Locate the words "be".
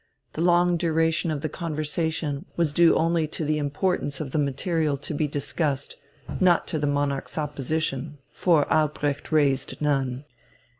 5.13-5.27